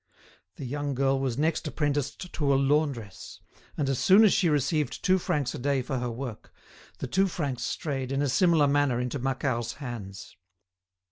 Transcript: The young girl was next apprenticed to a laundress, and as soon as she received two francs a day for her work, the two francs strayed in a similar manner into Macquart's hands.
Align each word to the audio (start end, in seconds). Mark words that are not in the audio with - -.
The 0.55 0.65
young 0.65 0.95
girl 0.95 1.19
was 1.19 1.37
next 1.37 1.67
apprenticed 1.67 2.33
to 2.33 2.51
a 2.51 2.55
laundress, 2.55 3.39
and 3.77 3.87
as 3.87 3.99
soon 3.99 4.23
as 4.23 4.33
she 4.33 4.49
received 4.49 5.03
two 5.05 5.19
francs 5.19 5.53
a 5.53 5.59
day 5.59 5.83
for 5.83 5.99
her 5.99 6.09
work, 6.09 6.51
the 6.97 7.05
two 7.05 7.27
francs 7.27 7.61
strayed 7.61 8.11
in 8.11 8.23
a 8.23 8.27
similar 8.27 8.67
manner 8.67 8.99
into 8.99 9.19
Macquart's 9.19 9.73
hands. 9.73 10.35